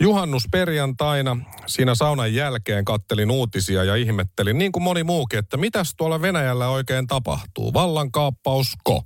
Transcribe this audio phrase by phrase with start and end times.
[0.00, 1.36] Juhannusperjantaina
[1.66, 6.68] siinä saunan jälkeen kattelin uutisia ja ihmettelin, niin kuin moni muukin, että mitäs tuolla Venäjällä
[6.68, 7.72] oikein tapahtuu.
[7.74, 9.02] Vallankaappausko?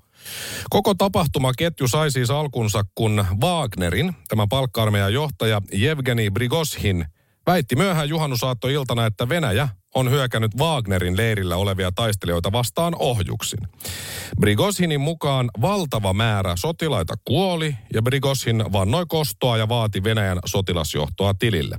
[0.70, 7.06] Koko tapahtumaketju sai siis alkunsa, kun Wagnerin, tämä palkka johtaja Evgeni Brigoshin,
[7.46, 13.58] väitti myöhään juhannusaattoiltana, että Venäjä on hyökännyt Wagnerin leirillä olevia taistelijoita vastaan ohjuksin.
[14.40, 21.78] Brigosinin mukaan valtava määrä sotilaita kuoli ja Brigosin vannoi kostoa ja vaati Venäjän sotilasjohtoa tilille.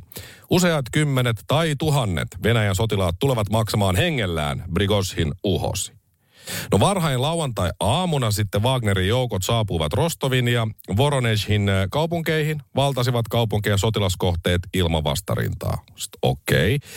[0.49, 6.00] Useat kymmenet tai tuhannet Venäjän sotilaat tulevat maksamaan hengellään, Brigosin uhosi.
[6.71, 10.67] No varhain lauantai-aamuna sitten Wagnerin joukot saapuivat Rostovin ja
[10.97, 15.83] Voronezhin äh, kaupunkeihin, valtasivat kaupunkien sotilaskohteet ilman vastarintaa.
[16.21, 16.75] Okei.
[16.75, 16.89] Okay.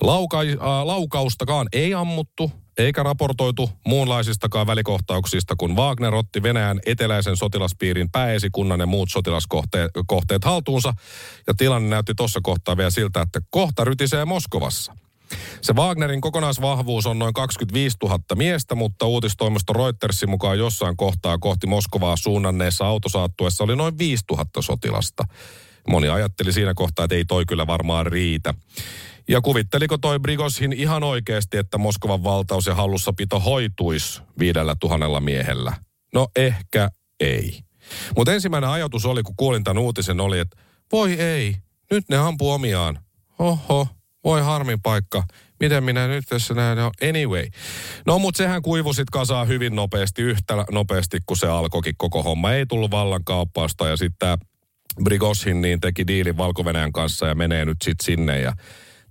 [0.00, 8.10] Lauka, äh, laukaustakaan ei ammuttu, eikä raportoitu muunlaisistakaan välikohtauksista, kun Wagner otti Venäjän eteläisen sotilaspiirin
[8.10, 10.94] pääesikunnan ja muut sotilaskohteet kohteet haltuunsa.
[11.46, 15.01] Ja tilanne näytti tuossa kohtaa vielä siltä, että kohta rytisee Moskovassa.
[15.62, 21.66] Se Wagnerin kokonaisvahvuus on noin 25 000 miestä, mutta uutistoimisto Reutersin mukaan jossain kohtaa kohti
[21.66, 25.24] Moskovaa suunnanneessa autosaattuessa oli noin 5 000 sotilasta.
[25.88, 28.54] Moni ajatteli siinä kohtaa, että ei toi kyllä varmaan riitä.
[29.28, 35.72] Ja kuvitteliko toi Brigoshin ihan oikeasti, että Moskovan valtaus ja hallussapito hoituisi viidellä tuhannella miehellä?
[36.14, 36.88] No ehkä
[37.20, 37.60] ei.
[38.16, 40.56] Mutta ensimmäinen ajatus oli, kun kuulin tämän uutisen, oli, että
[40.92, 41.56] voi ei,
[41.90, 42.98] nyt ne ampuu omiaan.
[43.38, 43.88] Oho,
[44.24, 45.24] voi harmin paikka.
[45.60, 46.78] Miten minä nyt tässä näen?
[46.78, 47.46] No, anyway.
[48.06, 52.52] No, mutta sehän kuivui sitten kasaan hyvin nopeasti, yhtä nopeasti, kun se alkoikin koko homma.
[52.52, 54.38] Ei tullut vallankaappausta ja sitten
[55.04, 58.52] Brigoshin niin teki diilin valko kanssa ja menee nyt sitten sinne ja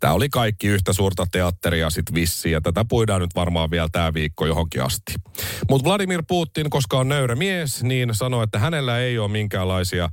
[0.01, 4.13] Tämä oli kaikki yhtä suurta teatteria sit vissiin, ja tätä puidaan nyt varmaan vielä tämä
[4.13, 5.13] viikko johonkin asti.
[5.69, 10.11] Mutta Vladimir Putin, koska on nöyrä mies, niin sanoi, että hänellä ei ole minkäänlaisia äh,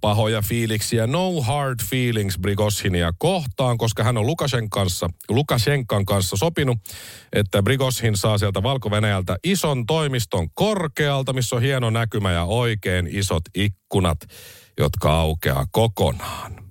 [0.00, 6.78] pahoja fiiliksiä, no hard feelings Brigoshinia kohtaan, koska hän on Lukashenkan kanssa, Lukashenkan kanssa sopinut,
[7.32, 8.90] että Brigoshin saa sieltä valko
[9.44, 14.18] ison toimiston korkealta, missä on hieno näkymä ja oikein isot ikkunat,
[14.78, 16.67] jotka aukeaa kokonaan.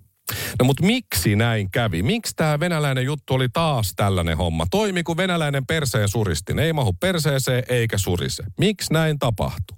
[0.60, 2.04] No mutta miksi näin kävi?
[2.04, 4.66] Miksi tämä venäläinen juttu oli taas tällainen homma?
[4.72, 6.60] Toimi kuin venäläinen perseen suristin.
[6.60, 8.44] Ei mahu perseeseen eikä surise.
[8.60, 9.78] Miksi näin tapahtui?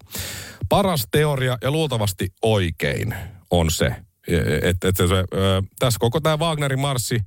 [0.69, 3.15] Paras teoria ja luultavasti oikein
[3.51, 3.95] on se,
[4.61, 5.09] että et, et,
[5.79, 7.19] tässä koko tämä Wagnerin marssi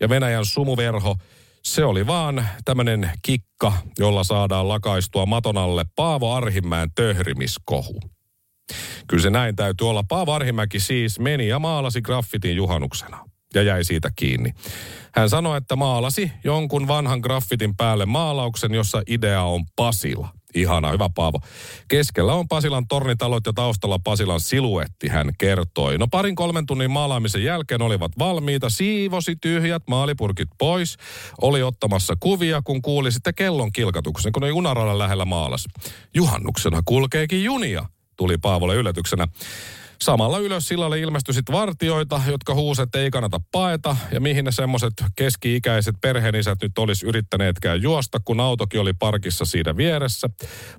[0.00, 1.16] ja Venäjän sumuverho,
[1.62, 8.00] se oli vaan tämmöinen kikka, jolla saadaan lakaistua maton alle Paavo Arhimäen töhrimiskohu.
[9.06, 10.04] Kyllä se näin täytyy olla.
[10.08, 14.52] Paavo Arhimäki siis meni ja maalasi graffitin juhannuksena ja jäi siitä kiinni.
[15.14, 20.28] Hän sanoi, että maalasi jonkun vanhan graffitin päälle maalauksen, jossa idea on Pasila.
[20.54, 21.40] Ihana, hyvä Paavo.
[21.88, 25.98] Keskellä on Pasilan tornitalot ja taustalla Pasilan siluetti, hän kertoi.
[25.98, 30.96] No parin kolmen tunnin maalaamisen jälkeen olivat valmiita, siivosi tyhjät maalipurkit pois,
[31.40, 35.64] oli ottamassa kuvia, kun kuuli sitten kellon kilkatuksen, kun ne junaralla lähellä maalas.
[36.14, 37.86] Juhannuksena kulkeekin junia,
[38.20, 39.28] tuli Paavolle yllätyksenä.
[40.00, 43.96] Samalla ylös sillalle ilmestyi sitten vartioita, jotka huusivat, että ei kannata paeta.
[44.12, 49.76] Ja mihin ne semmoiset keski-ikäiset perheenisät nyt olisi yrittäneetkään juosta, kun autokin oli parkissa siinä
[49.76, 50.28] vieressä.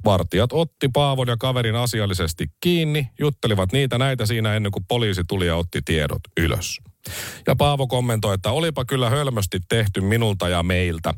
[0.06, 5.48] Vartijat otti Paavon ja kaverin asiallisesti kiinni, juttelivat niitä näitä siinä ennen kuin poliisi tuli
[5.48, 6.82] ja otti tiedot ylös.
[7.48, 11.14] Ja Paavo kommentoi, että olipa kyllä hölmösti tehty minulta ja meiltä.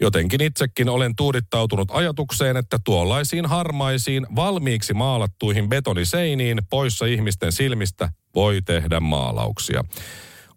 [0.00, 8.62] Jotenkin itsekin olen tuudittautunut ajatukseen, että tuollaisiin harmaisiin, valmiiksi maalattuihin betoniseiniin poissa ihmisten silmistä voi
[8.62, 9.84] tehdä maalauksia.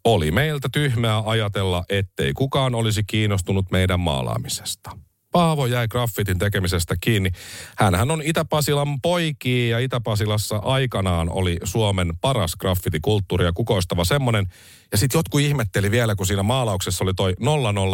[0.03, 4.97] Oli meiltä tyhmää ajatella, ettei kukaan olisi kiinnostunut meidän maalaamisesta.
[5.31, 7.31] Paavo jäi graffitin tekemisestä kiinni.
[7.77, 14.47] Hänhän on Itä-Pasilan poikia ja Itä-Pasilassa aikanaan oli Suomen paras graffitikulttuuri ja kukoistava semmoinen.
[14.91, 17.33] Ja sitten jotkut ihmetteli vielä, kun siinä maalauksessa oli toi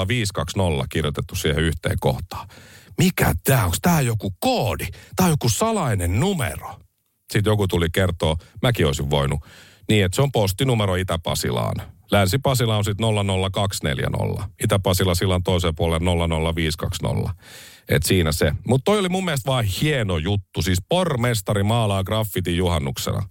[0.08, 2.48] 00520 kirjoitettu siihen yhteen kohtaan.
[2.98, 4.88] Mikä tämä Onko tämä joku koodi?
[5.16, 6.80] Tämä on joku salainen numero.
[7.34, 9.40] Sitten joku tuli kertoa, mäkin olisin voinut.
[9.90, 11.97] Niin, että se on postinumero Itä-Pasilaan.
[12.12, 13.08] Länsi-Pasila on sitten
[13.52, 14.44] 00240.
[14.64, 17.34] Itä-Pasila sillan toiseen puolelle 00520.
[17.90, 18.52] Et siinä se.
[18.68, 20.62] Mutta toi oli mun mielestä vaan hieno juttu.
[20.62, 23.22] Siis pormestari maalaa graffitin juhannuksena.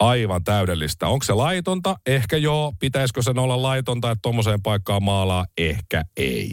[0.00, 1.06] aivan täydellistä.
[1.08, 1.96] Onko se laitonta?
[2.06, 2.72] Ehkä joo.
[2.80, 5.44] Pitäisikö sen olla laitonta, että tuommoiseen paikkaan maalaa?
[5.58, 6.52] Ehkä ei.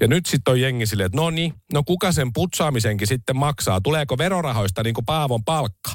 [0.00, 3.80] Ja nyt sitten on jengi silleen, että no niin, no kuka sen putsaamisenkin sitten maksaa?
[3.80, 5.90] Tuleeko verorahoista niin kuin Paavon palkka?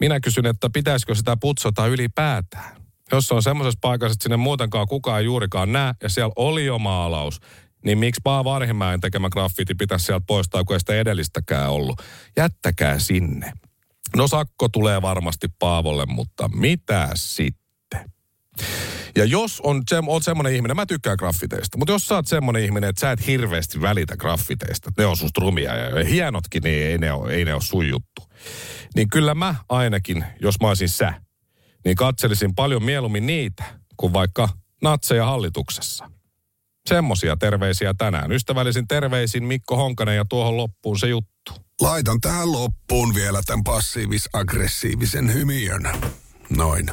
[0.00, 2.77] Minä kysyn, että pitäisikö sitä putsata ylipäätään?
[3.12, 6.64] Jos se on semmoisessa paikassa, että sinne muutenkaan kukaan ei juurikaan näe, ja siellä oli
[6.64, 7.40] jo maalaus,
[7.84, 12.02] niin miksi Paavo Arhimäen tekemä graffiti pitäisi sieltä poistaa, kun ei sitä edellistäkään ollut?
[12.36, 13.52] Jättäkää sinne.
[14.16, 18.10] No sakko tulee varmasti Paavolle, mutta mitä sitten?
[19.16, 22.90] Ja jos on, oot semmoinen ihminen, mä tykkään graffiteista, mutta jos sä oot semmoinen ihminen,
[22.90, 27.12] että sä et hirveästi välitä graffiteista, ne on susta rumia ja hienotkin, niin ei ne
[27.12, 28.22] ole, ei ne ole sun juttu.
[28.94, 31.14] Niin kyllä mä ainakin, jos mä olisin sä,
[31.84, 33.64] niin katselisin paljon mieluummin niitä
[33.96, 34.48] kuin vaikka
[34.82, 36.10] natseja hallituksessa.
[36.88, 38.32] Semmosia terveisiä tänään.
[38.32, 41.52] Ystävällisin terveisin Mikko Honkanen ja tuohon loppuun se juttu.
[41.80, 45.82] Laitan tähän loppuun vielä tämän passiivis-aggressiivisen hymiön.
[46.56, 46.90] Noin.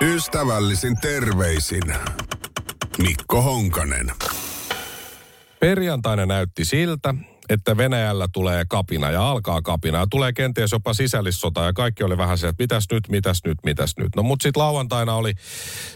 [0.00, 1.82] Ystävällisin terveisin
[2.98, 4.12] Mikko Honkanen.
[5.60, 7.14] Perjantaina näytti siltä,
[7.50, 12.18] että Venäjällä tulee kapina ja alkaa kapina ja tulee kenties jopa sisällissota ja kaikki oli
[12.18, 14.16] vähän se, että mitäs nyt, mitäs nyt, mitäs nyt.
[14.16, 15.32] No mutta sitten lauantaina oli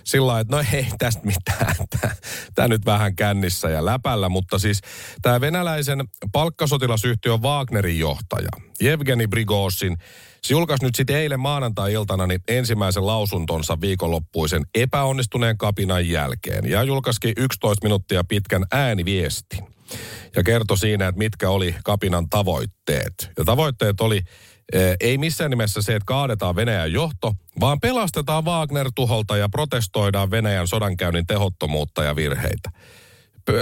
[0.05, 1.77] sillä että no ei tästä mitään,
[2.55, 4.81] tämä nyt vähän kännissä ja läpällä, mutta siis
[5.23, 8.49] tämä venäläisen palkkasotilasyhtiön Wagnerin johtaja,
[8.81, 9.97] Evgeni Brigosin,
[10.43, 17.33] se julkaisi nyt sitten eilen maanantai-iltana niin ensimmäisen lausuntonsa viikonloppuisen epäonnistuneen kapinan jälkeen ja julkaisikin
[17.37, 19.74] 11 minuuttia pitkän ääniviestin
[20.37, 23.31] ja kertoi siinä, että mitkä oli kapinan tavoitteet.
[23.39, 24.21] Ja tavoitteet oli
[24.73, 30.69] eh, ei missään nimessä se, että kaadetaan Venäjän johto, vaan pelastetaan Wagner-tuholta ja protestoidaan Venäjän
[30.69, 32.71] sodankäynnin tehottomuutta ja virheitä.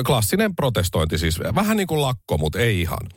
[0.07, 3.09] Klassinen protestointi siis, vähän niin kuin lakko, mutta ei ihan.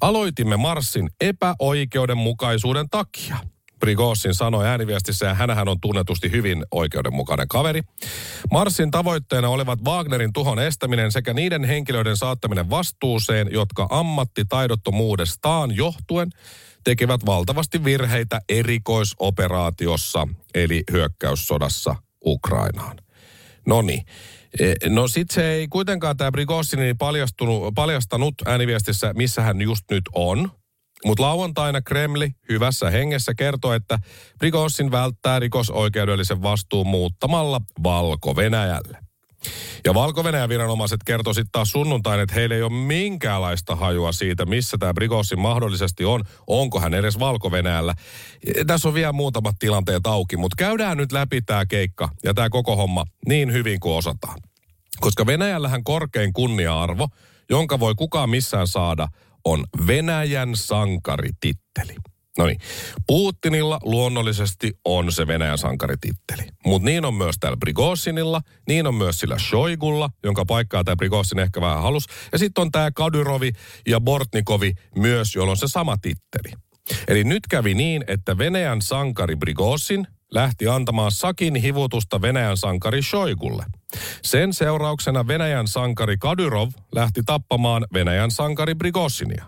[0.00, 3.36] Aloitimme marssin epäoikeudenmukaisuuden takia–
[3.84, 7.82] Prigozhin sanoi ääniviestissä, ja hänhän on tunnetusti hyvin oikeudenmukainen kaveri.
[8.50, 16.30] Marssin tavoitteena olivat Wagnerin tuhon estäminen sekä niiden henkilöiden saattaminen vastuuseen, jotka ammattitaidottomuudestaan johtuen
[16.84, 21.96] tekevät valtavasti virheitä erikoisoperaatiossa, eli hyökkäyssodassa
[22.26, 22.96] Ukrainaan.
[23.66, 24.02] No niin.
[24.60, 26.96] E, no sit se ei kuitenkaan tämä Brigossin
[27.74, 30.50] paljastanut ääniviestissä, missä hän just nyt on–
[31.04, 33.98] mutta lauantaina Kremli hyvässä hengessä kertoi, että
[34.38, 38.98] Prigozhin välttää rikosoikeudellisen vastuun muuttamalla Valko-Venäjälle.
[39.84, 44.76] Ja valko viranomaiset kertoi sitten taas sunnuntain, että heillä ei ole minkäänlaista hajua siitä, missä
[44.78, 46.24] tämä Brigossin mahdollisesti on.
[46.46, 47.50] Onko hän edes valko.
[48.66, 52.76] Tässä on vielä muutamat tilanteet auki, mutta käydään nyt läpi tämä keikka ja tämä koko
[52.76, 54.38] homma niin hyvin kuin osataan.
[55.00, 57.08] Koska Venäjällähän korkein kunnia-arvo,
[57.50, 59.08] jonka voi kukaan missään saada,
[59.44, 61.94] on Venäjän sankarititteli.
[62.38, 62.58] No niin,
[63.06, 66.42] Putinilla luonnollisesti on se Venäjän sankarititteli.
[66.66, 71.38] Mutta niin on myös täällä Brigosinilla, niin on myös sillä Shoigulla, jonka paikkaa tämä Brigosin
[71.38, 72.06] ehkä vähän halus.
[72.32, 73.52] Ja sitten on tämä Kadyrovi
[73.88, 76.52] ja Bortnikovi myös, jolla on se sama titteli.
[77.08, 83.64] Eli nyt kävi niin, että Venäjän sankari Brigosin lähti antamaan sakin hivutusta Venäjän sankari Shoigulle.
[84.22, 89.44] Sen seurauksena Venäjän sankari Kadyrov lähti tappamaan Venäjän sankari Brigosinia.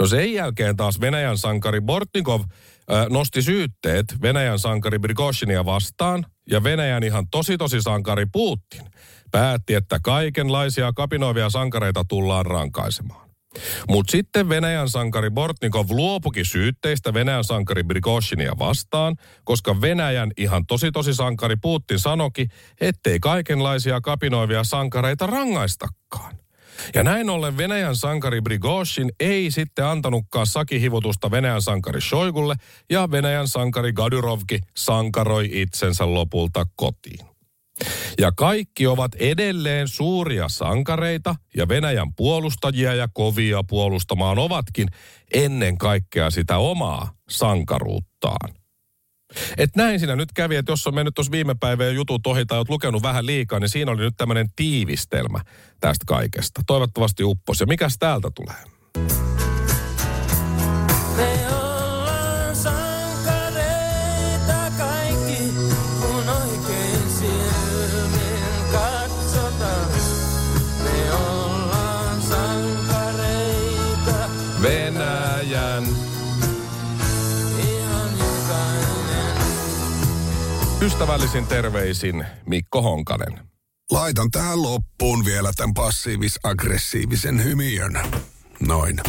[0.00, 2.40] No sen jälkeen taas Venäjän sankari Bortnikov
[3.10, 8.86] nosti syytteet Venäjän sankari Brigosinia vastaan ja Venäjän ihan tosi tosi sankari Putin
[9.30, 13.31] päätti, että kaikenlaisia kapinoivia sankareita tullaan rankaisemaan.
[13.88, 20.92] Mutta sitten Venäjän sankari Bortnikov luopuki syytteistä Venäjän sankari Brigoshinia vastaan, koska Venäjän ihan tosi
[20.92, 22.46] tosi sankari Putin sanoki,
[22.80, 26.42] ettei kaikenlaisia kapinoivia sankareita rangaistakaan.
[26.94, 32.54] Ja näin ollen Venäjän sankari Brigoshin ei sitten antanutkaan sakihivutusta Venäjän sankari Shoigulle
[32.90, 37.31] ja Venäjän sankari Gadyrovki sankaroi itsensä lopulta kotiin.
[38.18, 44.88] Ja kaikki ovat edelleen suuria sankareita ja Venäjän puolustajia ja kovia puolustamaan ovatkin
[45.34, 48.54] ennen kaikkea sitä omaa sankaruuttaan.
[49.58, 52.58] Et näin siinä nyt kävi, että jos on mennyt tuossa viime päivän jutut ohi tai
[52.58, 55.40] olet lukenut vähän liikaa, niin siinä oli nyt tämmöinen tiivistelmä
[55.80, 56.60] tästä kaikesta.
[56.66, 57.60] Toivottavasti uppos.
[57.60, 59.31] Ja mikäs täältä tulee?
[81.02, 83.40] Ystävällisin terveisin Mikko Honkanen.
[83.90, 88.00] Laitan tähän loppuun vielä tämän passiivis-aggressiivisen hymiön.
[88.60, 89.00] Noin.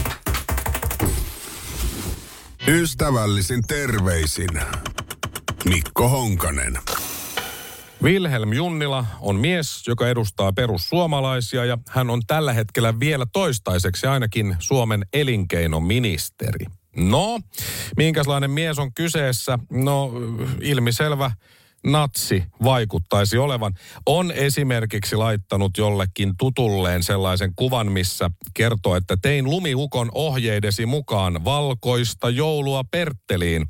[2.67, 4.49] Ystävällisin terveisin
[5.65, 6.77] Mikko Honkanen.
[8.03, 14.55] Wilhelm Junnila on mies, joka edustaa perussuomalaisia ja hän on tällä hetkellä vielä toistaiseksi ainakin
[14.59, 16.65] Suomen elinkeinoministeri.
[16.95, 17.39] No,
[17.97, 19.59] minkälainen mies on kyseessä?
[19.71, 20.11] No,
[20.61, 21.31] ilmiselvä
[21.85, 23.73] natsi vaikuttaisi olevan,
[24.05, 32.29] on esimerkiksi laittanut jollekin tutulleen sellaisen kuvan, missä kertoo, että tein lumiukon ohjeidesi mukaan valkoista
[32.29, 33.67] joulua Pertteliin.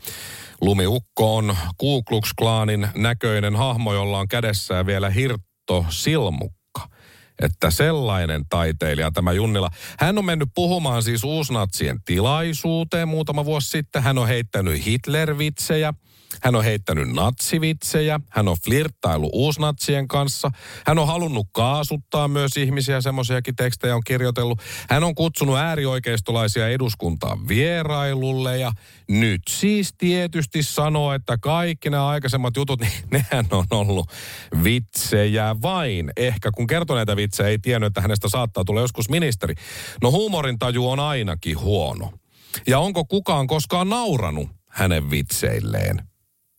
[0.61, 6.63] Lumiukko on Ku Klux Klanin näköinen hahmo, jolla on kädessään vielä hirtto silmukka
[7.41, 9.69] että sellainen taiteilija tämä Junnila.
[9.99, 14.03] Hän on mennyt puhumaan siis uusnatsien tilaisuuteen muutama vuosi sitten.
[14.03, 15.93] Hän on heittänyt Hitler-vitsejä.
[16.41, 20.51] Hän on heittänyt natsivitsejä, hän on flirttailu uusnatsien kanssa,
[20.85, 24.59] hän on halunnut kaasuttaa myös ihmisiä, semmoisiakin tekstejä on kirjoitellut.
[24.89, 28.71] Hän on kutsunut äärioikeistolaisia eduskuntaan vierailulle ja
[29.09, 34.11] nyt siis tietysti sanoo, että kaikki nämä aikaisemmat jutut, niin nehän on ollut
[34.63, 36.11] vitsejä vain.
[36.17, 39.53] Ehkä kun kertoo näitä vitsejä, ei tiennyt, että hänestä saattaa tulla joskus ministeri.
[40.01, 42.11] No huumorintaju on ainakin huono.
[42.67, 46.12] Ja onko kukaan koskaan nauranut hänen vitseilleen?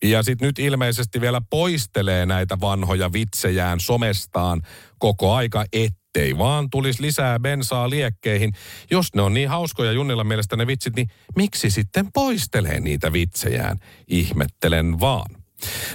[0.09, 4.61] Ja sitten nyt ilmeisesti vielä poistelee näitä vanhoja vitsejään somestaan
[4.97, 8.53] koko aika, ettei vaan tulisi lisää bensaa liekkeihin.
[8.91, 13.77] Jos ne on niin hauskoja Junnilla mielestä ne vitsit, niin miksi sitten poistelee niitä vitsejään?
[14.07, 15.35] Ihmettelen vaan.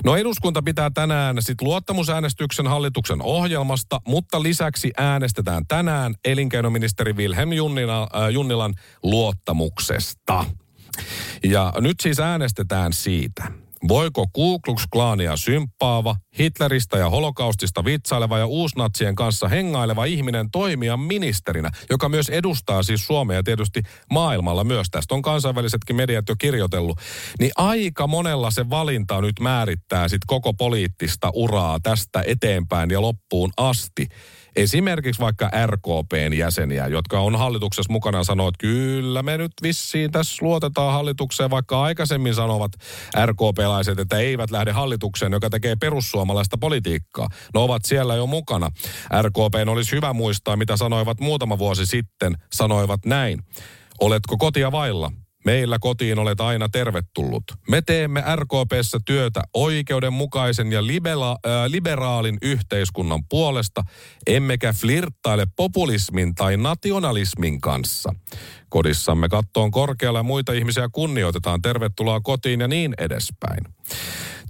[0.05, 8.03] No eduskunta pitää tänään sitten luottamusäänestyksen hallituksen ohjelmasta, mutta lisäksi äänestetään tänään elinkeinoministeri Wilhelm Junnila,
[8.03, 10.45] äh, Junnilan luottamuksesta.
[11.45, 13.45] Ja nyt siis äänestetään siitä,
[13.89, 20.97] Voiko Ku Klux Klania symppaava, Hitleristä ja holokaustista vitsaileva ja uusnatsien kanssa hengaileva ihminen toimia
[20.97, 24.87] ministerinä, joka myös edustaa siis Suomea ja tietysti maailmalla myös.
[24.91, 26.99] Tästä on kansainvälisetkin mediat jo kirjoitellut.
[27.39, 33.51] Niin aika monella se valinta nyt määrittää sitten koko poliittista uraa tästä eteenpäin ja loppuun
[33.57, 34.07] asti
[34.57, 40.37] esimerkiksi vaikka RKPn jäseniä, jotka on hallituksessa mukana sanoo, että kyllä me nyt vissiin tässä
[40.41, 42.73] luotetaan hallitukseen, vaikka aikaisemmin sanovat
[43.27, 47.29] RKP-laiset, että eivät lähde hallitukseen, joka tekee perussuomalaista politiikkaa.
[47.55, 48.71] No ovat siellä jo mukana.
[49.23, 52.35] RKPn olisi hyvä muistaa, mitä sanoivat muutama vuosi sitten.
[52.53, 53.43] Sanoivat näin.
[54.01, 55.13] Oletko kotia vailla?
[55.45, 57.45] Meillä kotiin olet aina tervetullut.
[57.69, 63.83] Me teemme RKPssä työtä oikeudenmukaisen ja libera- äh, liberaalin yhteiskunnan puolesta,
[64.27, 68.15] emmekä flirttaile populismin tai nationalismin kanssa.
[68.69, 71.63] Kodissamme kattoon korkealla ja muita ihmisiä kunnioitetaan.
[71.63, 73.65] Tervetuloa kotiin ja niin edespäin.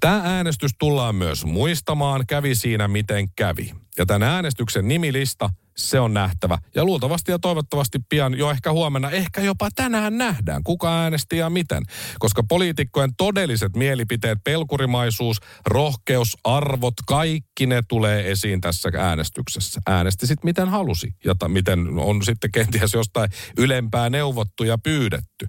[0.01, 3.73] Tämä äänestys tullaan myös muistamaan, kävi siinä miten kävi.
[3.99, 6.59] Ja tämän äänestyksen nimilista– se on nähtävä.
[6.75, 11.51] Ja luultavasti ja toivottavasti pian jo ehkä huomenna, ehkä jopa tänään nähdään, kuka äänesti ja
[11.51, 11.83] miten.
[12.19, 19.81] Koska poliitikkojen todelliset mielipiteet, pelkurimaisuus, rohkeus, arvot, kaikki ne tulee esiin tässä äänestyksessä.
[19.87, 25.49] Äänesti sitten miten halusi ja ta, miten on sitten kenties jostain ylempää neuvottu ja pyydetty.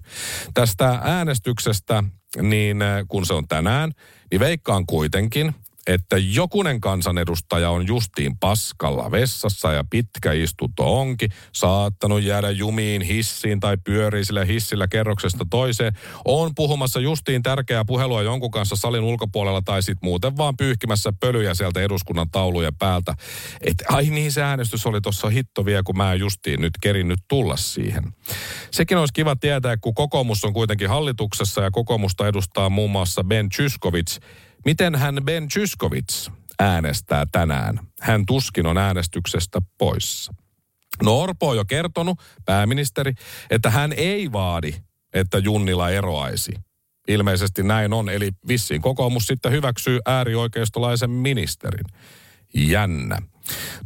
[0.54, 2.04] Tästä äänestyksestä,
[2.42, 3.92] niin äh, kun se on tänään,
[4.30, 5.54] niin veikkaan kuitenkin,
[5.86, 13.60] että jokunen kansanedustaja on justiin paskalla vessassa ja pitkä istunto onkin, saattanut jäädä jumiin hissiin
[13.60, 15.92] tai pyörii sillä hissillä kerroksesta toiseen,
[16.24, 21.54] on puhumassa justiin tärkeää puhelua jonkun kanssa salin ulkopuolella tai sitten muuten vaan pyyhkimässä pölyjä
[21.54, 23.14] sieltä eduskunnan taulujen päältä.
[23.60, 27.56] Että ai niin se äänestys oli tuossa hitto vielä, kun mä justiin nyt kerinnyt tulla
[27.56, 28.04] siihen.
[28.70, 33.48] Sekin olisi kiva tietää, kun kokoomus on kuitenkin hallituksessa ja kokoomusta edustaa muun muassa Ben
[33.48, 34.20] Chyskovits,
[34.64, 37.80] Miten hän Ben Chyskovits äänestää tänään?
[38.00, 40.34] Hän tuskin on äänestyksestä poissa.
[41.02, 43.12] No Orpo on jo kertonut, pääministeri,
[43.50, 44.74] että hän ei vaadi,
[45.14, 46.52] että Junnila eroaisi.
[47.08, 51.84] Ilmeisesti näin on, eli vissiin kokoomus sitten hyväksyy äärioikeistolaisen ministerin.
[52.54, 53.18] Jännä.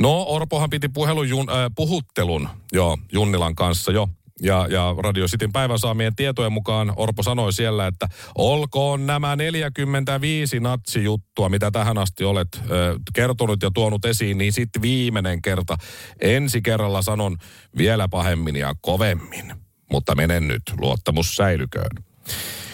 [0.01, 4.09] No Orpohan piti puhelun, äh, puhuttelun jo Junnilan kanssa jo
[4.43, 10.61] ja, ja Radio Cityn päivän saamien tietojen mukaan Orpo sanoi siellä, että olkoon nämä 45
[10.61, 15.77] natsijuttua, mitä tähän asti olet ö, kertonut ja tuonut esiin, niin sitten viimeinen kerta.
[16.21, 17.37] Ensi kerralla sanon
[17.79, 19.55] vielä pahemmin ja kovemmin.
[19.91, 21.91] Mutta menen nyt, luottamus säilyköön.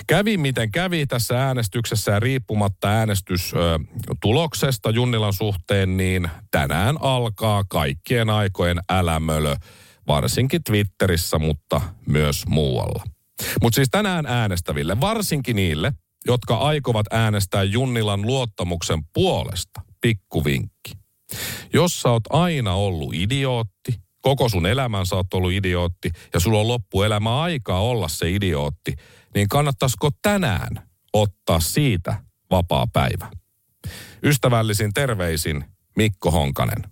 [0.07, 8.81] Kävi miten kävi tässä äänestyksessä ja riippumatta äänestystuloksesta Junnilan suhteen, niin tänään alkaa kaikkien aikojen
[8.91, 9.55] älämölö
[10.07, 13.05] varsinkin Twitterissä, mutta myös muualla.
[13.63, 15.93] Mutta siis tänään äänestäville, varsinkin niille,
[16.27, 20.93] jotka aikovat äänestää Junnilan luottamuksen puolesta, pikkuvinkki.
[21.73, 26.61] Jos sä oot aina ollut idiootti, koko sun elämän sä oot ollut idiootti, ja sulla
[26.61, 28.95] on loppuelämä aikaa olla se idiootti,
[29.35, 33.31] niin kannattaisiko tänään ottaa siitä vapaa päivä?
[34.23, 35.65] Ystävällisin terveisin
[35.97, 36.92] Mikko Honkanen.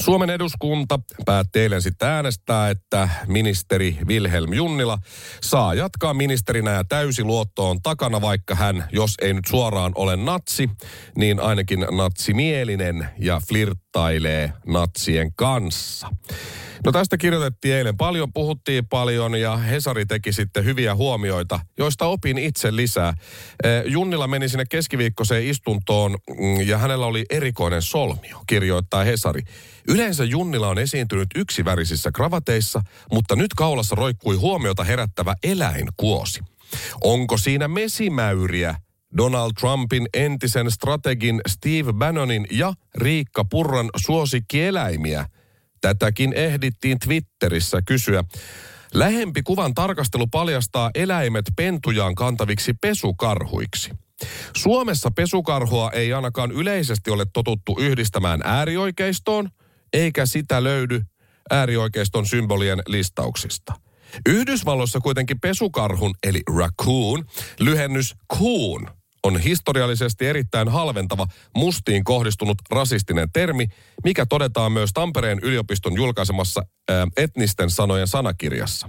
[0.00, 4.98] Suomen eduskunta päätti eilen sitten äänestää, että ministeri Wilhelm Junnila
[5.42, 10.16] saa jatkaa ministerinä ja täysi luotto on takana, vaikka hän, jos ei nyt suoraan ole
[10.16, 10.70] natsi,
[11.16, 16.08] niin ainakin natsimielinen ja flirttailee natsien kanssa.
[16.84, 22.38] No tästä kirjoitettiin eilen paljon, puhuttiin paljon ja Hesari teki sitten hyviä huomioita, joista opin
[22.38, 23.14] itse lisää.
[23.64, 29.42] Eh, Junnilla meni sinne keskiviikkoiseen istuntoon mm, ja hänellä oli erikoinen solmio, kirjoittaa Hesari.
[29.88, 32.82] Yleensä Junnilla on esiintynyt yksivärisissä kravateissa,
[33.12, 36.40] mutta nyt kaulassa roikkui huomiota herättävä eläinkuosi.
[37.04, 38.74] Onko siinä mesimäyriä,
[39.16, 45.26] Donald Trumpin entisen strategin Steve Bannonin ja Riikka Purran suosikkieläimiä–
[45.80, 48.24] Tätäkin ehdittiin Twitterissä kysyä.
[48.94, 53.90] Lähempi kuvan tarkastelu paljastaa eläimet pentujaan kantaviksi pesukarhuiksi.
[54.56, 59.50] Suomessa pesukarhua ei ainakaan yleisesti ole totuttu yhdistämään äärioikeistoon,
[59.92, 61.02] eikä sitä löydy
[61.50, 63.74] äärioikeiston symbolien listauksista.
[64.28, 67.24] Yhdysvalloissa kuitenkin pesukarhun, eli raccoon,
[67.60, 73.66] lyhennys coon on historiallisesti erittäin halventava mustiin kohdistunut rasistinen termi,
[74.04, 78.88] mikä todetaan myös Tampereen yliopiston julkaisemassa ää, etnisten sanojen sanakirjassa.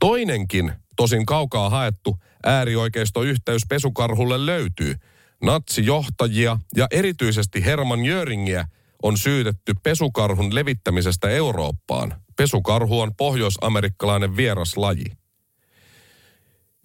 [0.00, 4.94] Toinenkin, tosin kaukaa haettu, äärioikeistoyhteys pesukarhulle löytyy.
[5.42, 8.64] Natsijohtajia ja erityisesti Herman Jöringiä
[9.02, 12.14] on syytetty pesukarhun levittämisestä Eurooppaan.
[12.36, 15.04] Pesukarhu on pohjoisamerikkalainen vieraslaji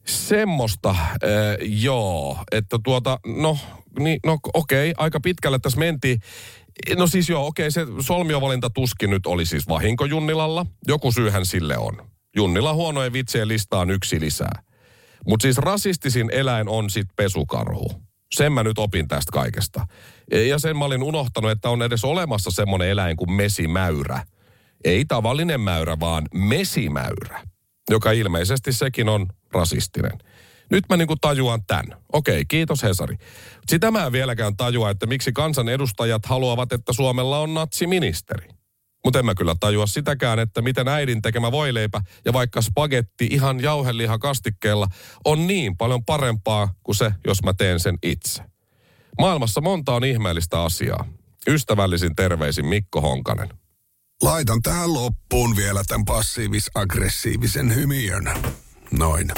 [0.05, 1.17] semmoista, äh,
[1.61, 3.57] joo, että tuota, no,
[3.99, 6.19] niin, no okei, okay, aika pitkälle tässä mentiin.
[6.97, 10.65] No siis joo, okei, okay, se solmiovalinta tuskin nyt oli siis vahinko Junnilalla.
[10.87, 12.07] Joku syyhän sille on.
[12.35, 14.61] Junnila huonojen vitsien listaan yksi lisää.
[15.27, 17.91] Mutta siis rasistisin eläin on sit pesukarhu.
[18.35, 19.87] Sen mä nyt opin tästä kaikesta.
[20.31, 24.25] Ja sen mä olin unohtanut, että on edes olemassa semmoinen eläin kuin mesimäyrä.
[24.83, 27.52] Ei tavallinen mäyrä, vaan mesimäyrä
[27.89, 30.11] joka ilmeisesti sekin on rasistinen.
[30.71, 31.85] Nyt mä niinku tajuan tämän.
[32.13, 33.15] Okei, kiitos Hesari.
[33.67, 38.49] Sitä mä en vieläkään tajua, että miksi kansanedustajat haluavat, että Suomella on natsiministeri.
[39.05, 43.59] Mutta en mä kyllä tajua sitäkään, että miten äidin tekemä voileipä ja vaikka spagetti ihan
[43.59, 44.87] jauheliha kastikkeella
[45.25, 48.43] on niin paljon parempaa kuin se, jos mä teen sen itse.
[49.19, 51.05] Maailmassa monta on ihmeellistä asiaa.
[51.47, 53.49] Ystävällisin terveisin Mikko Honkanen.
[54.21, 58.23] Laitan tähän loppuun vielä tämän passiivis-aggressiivisen hymiön.
[58.91, 59.31] Noin.